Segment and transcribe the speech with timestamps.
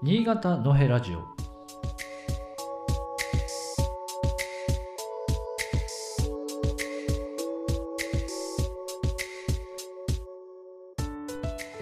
[0.00, 1.24] 新潟のへラジオ。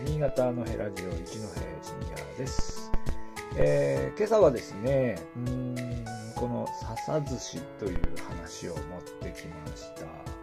[0.06, 1.42] 新潟のヘラジオ一戸深
[2.08, 2.90] 夜です、
[3.54, 5.74] えー今朝はですねうん
[6.36, 10.35] この笹寿司という話を持ってきました。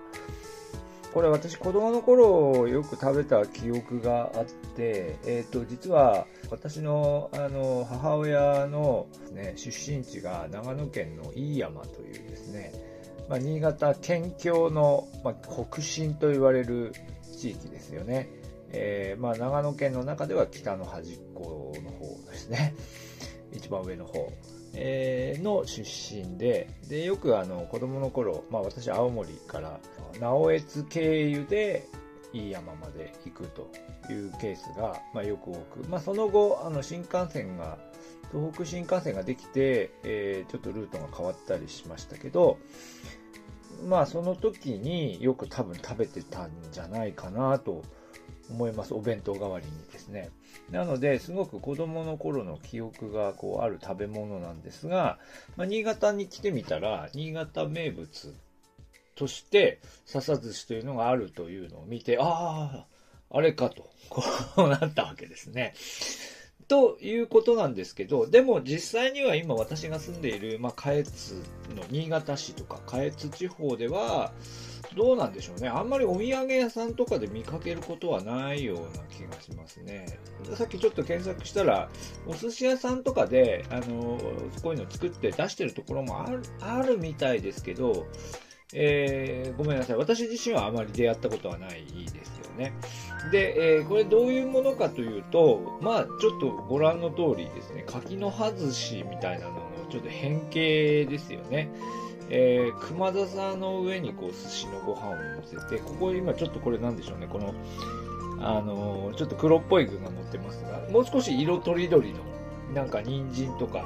[1.14, 12.74] これ私子供の頃よく食べた記憶があって、えー、と実は私のあの母親の、ね、出身地が長野県の飯山というですね、
[13.30, 15.36] まあ、新潟県境の、まあ、
[15.70, 16.94] 北進と言われる
[17.38, 18.30] 地域ですよね。
[18.76, 22.74] えーまあ、長野県の中では北の端っこの方ですね。
[23.52, 24.32] 一番上の方。
[24.76, 29.80] えの出身で、で、よくあの、子供の頃、まあ私青森から、
[30.20, 31.88] 直江津経由で
[32.34, 33.70] 飯山まで行くと
[34.12, 37.78] いうケースが、まあよく多く、まあその後、あの、新幹線が、
[38.32, 42.58] 東北新幹線ができて、えーちょっとルートが変わったりしましたけど、
[43.88, 47.84] まあその時によく多分食べてたんじゃないかなと
[48.54, 48.94] 思います。
[48.94, 50.30] お弁当代わりにですね。
[50.70, 55.18] なので、すごく子供の頃の記憶がこうある食べ物なんですが、
[55.58, 58.34] まあ、新潟に来てみたら、新潟名物
[59.16, 62.88] として笹寿司というのがあるというのを見て、ああ、
[63.32, 64.24] あれかと、こ
[64.58, 65.74] うなったわけですね。
[66.68, 71.44] ということなんですけど、でも実際には今私が住んでいる、まあ、下越
[71.76, 74.32] の新潟市とか下越地方では、
[74.96, 75.70] どうなんでしょうね。
[75.70, 80.20] あんまりお土産屋さんとかで見かけることはないような気がしますね。
[80.56, 81.90] さっきちょっと検索したら、
[82.28, 84.20] お寿司屋さんとかで、あの、
[84.62, 86.26] こういうの作って出してるところも
[86.62, 88.08] ある、みたいですけど、
[88.74, 89.98] えーごめんなさい。
[89.98, 92.74] 私自身はあまり出会ったことはないですよね。
[93.32, 101.70] で、えーこれどういうものかというと、まあ、ちょっとご覧の通りですね、柿の葉寿司みたいなののちょっと変形ですよね。
[102.30, 107.54] えー熊笹の上にこう寿司のご飯を乗せて、ここ今ちょっとこれなんでしょうね、この、
[108.40, 112.20] あのーちょっと黒っぽい具が乗ってますが、もう少し色とりどりの、
[112.74, 113.86] なんか人参とか、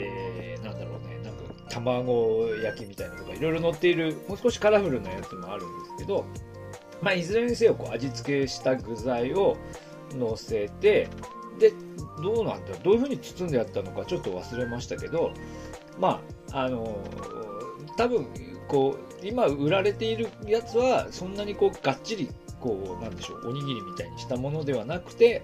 [0.00, 6.24] えーなんだろうね、なんか卵焼きみたいなとかいろいろ乗っている、もう少しカラフルなやつもあるんですけど、
[7.02, 9.56] まあ、いずれにせよこう味付けした具材を
[10.14, 11.08] 乗せて、
[11.58, 11.72] で、
[12.22, 15.32] どうなんだどういう風に包んであったのかちょっと忘れましたけど、
[15.98, 16.20] ま
[16.52, 16.96] あ、あの
[17.96, 18.26] 多分、
[18.68, 22.28] こう、今売られているやつは、そんなにこう、がっちり、
[22.60, 25.42] こう、なんでしょう、おにぎりみたいにしたものではなくて、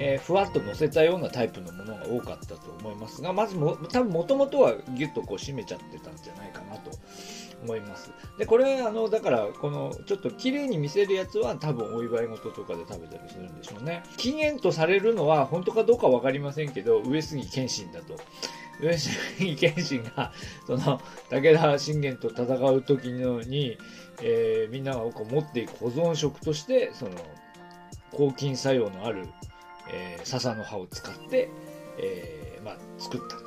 [0.00, 6.92] えーふわっと乗せたようなタイプのものが多かったと思いますが、まずも、多分もともとはギュッとこう締めちゃってたんじゃないかなと
[7.64, 8.12] 思います。
[8.38, 14.04] で、これは、あの、だから、この、ちょっと綺麗に見せるやつは多分お祝い事とかで食べたりするんでしょうね。
[14.16, 18.16] 起源とされるのは本当かどうかわかりませんけど、上杉謙信だと。
[18.80, 20.32] 上杉謙信が、
[20.66, 21.00] その、
[21.30, 23.78] 武田信玄と戦う時のに、
[24.22, 27.12] えーみんながこう持っていく保存食として、その、
[28.12, 29.26] 抗菌作用のある、
[29.90, 31.48] えー笹の葉を使って、
[31.98, 33.42] えーまあ、作ったんだと。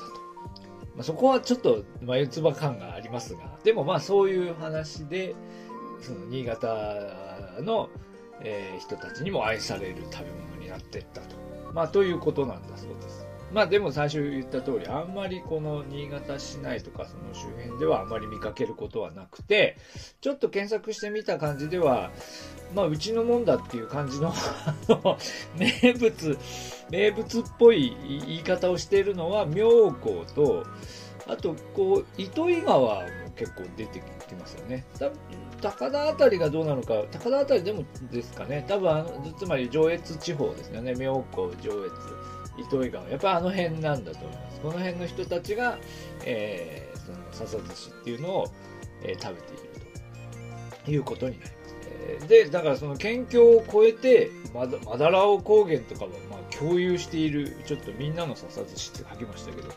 [0.95, 5.35] まあ、そこはちょっと眉唾感がありますが、でもまあそういう話で、
[6.01, 7.89] その新潟の、
[8.43, 11.35] えー人たちにも愛される食べ物になっていったと。
[11.73, 13.20] まあということなんだそうです。
[13.53, 19.77] まあでも最初言った通り、あんまりこの新潟市内とかその周辺ではあまり見かけることはなくて、
[20.21, 22.11] ちょっと検索してみた感じでは、
[22.73, 25.17] まあうちのもんだっていう感じの、あの
[25.57, 26.37] 名物、
[26.89, 27.95] 名物っぽい
[28.27, 30.65] 言い方をしているのは妙高と、
[31.27, 34.85] あとこう、糸魚川も結構出てきますよね。
[34.97, 35.11] た
[35.61, 38.65] 高田あたりがどうなのか、高田あたりでもですかね。
[38.67, 40.95] 多分あの、つまり上越地方ですよね。
[40.95, 41.91] 妙高、上越、
[42.57, 43.09] 糸魚川。
[43.09, 44.59] やっぱあの辺なんだと思います。
[44.61, 45.77] この辺の人たちが、
[46.23, 48.47] えー、その笹寿司っていうのを、
[49.03, 49.69] えー食べている
[50.85, 51.75] ということになります。
[52.03, 59.69] えーで、だからその県境を越えて、まだ、まだらお高原とかはまあ共有している、ちょっとみんなの笹寿司って書きましたけど、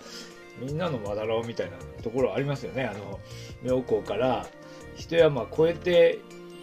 [0.61, 2.85] みんなのまだらおみたいなところありますよね。
[2.85, 3.21] あの、
[3.63, 4.47] 妙高から
[4.97, 6.19] 一山越えて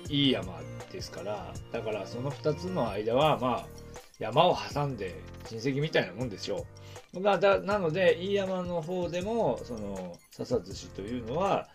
[0.09, 0.59] いい山
[0.91, 3.80] ですから、だからその二つの間は、まあ、
[4.21, 5.19] 山を挟んで
[5.49, 6.67] 親戚みたいなもんでしょ
[7.13, 7.19] う。
[7.19, 11.67] まあ、だなので、いい山の方でも、その、笹寿司というのは、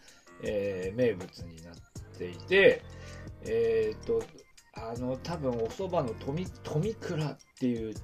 [0.42, 1.74] えー名物になっ
[2.16, 2.82] ていて、
[3.44, 4.22] えっ、と、
[4.74, 7.94] あの、多分お蕎麦の富、富倉っていう、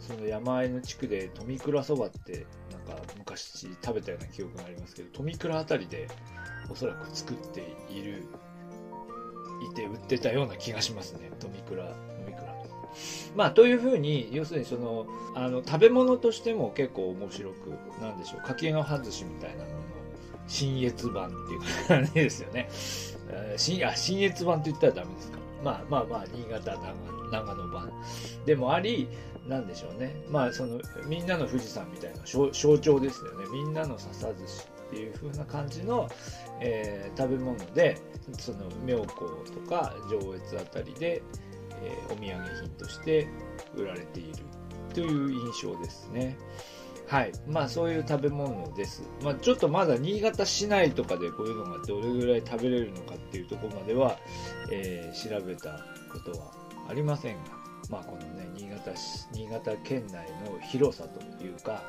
[0.00, 6.08] その山あいの地区で富倉そばって、なんか昔食べたような記憶がありますけど、富倉あたりで
[6.70, 7.60] おそらく作って
[7.90, 8.24] いる、
[9.70, 11.30] いて売ってたような気がしますね。
[11.38, 12.13] 富倉。
[13.34, 17.70] まあ、というふうに、要するにその、あの、食べ物としても結構面白く、
[18.00, 19.76] なんでしょう、柿の外しみたいなのの、
[20.46, 22.68] 新越版っていう感じですよね。
[23.56, 25.38] 新、あ、新越版って言ったらダメですか。
[25.62, 26.76] まあまあまあ、新潟、
[27.32, 27.90] 長野版
[28.44, 29.08] でもあり、
[29.48, 30.14] なんでしょうね。
[30.30, 33.46] まあ、その、みんなの富士山みたいな象徴ですよね。
[33.52, 36.08] みんなの笹寿司っていう風な感じの、
[36.60, 37.98] えー、食べ物で、
[38.38, 41.22] その、妙高とか上越あたりで、
[41.84, 43.28] えー、お土産品として
[43.76, 44.32] 売られている
[44.94, 46.36] という印象ですね。
[47.06, 47.32] はい。
[47.46, 49.02] まあそういう食べ物です。
[49.22, 54.16] まあちょっとまだ新潟市内とかでこういうのがどれぐらい食べれるのかっていうところまでは、
[54.70, 56.52] えー、調べたことは
[56.88, 57.40] ありませんが、
[57.90, 61.82] まあこのね、新潟市、新潟県内の広さというか、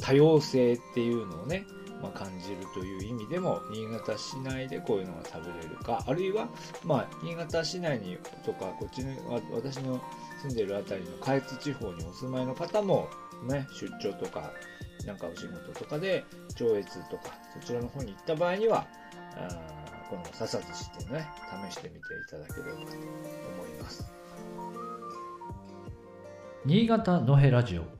[0.00, 1.64] 多様性っていうのをね、
[2.02, 6.48] まあ、感じるという意味でも新潟市内でこういうのが食べれるかあるいは、
[6.84, 9.14] まあ、新潟市内にとかこっちの
[9.52, 10.00] 私の
[10.42, 13.08] 住んでる辺りの下越地方にお住まいの方も、
[13.48, 14.52] ね、出張とか
[15.06, 16.24] なんかお仕事とかで
[16.56, 18.86] 上越とかそちらの方に行った場合には
[19.36, 19.48] あ
[20.08, 21.28] この笹寿司っていうのね
[21.70, 22.00] 試してみてい
[22.30, 24.12] ただければと思います。
[26.66, 27.99] 新潟のへラジオ。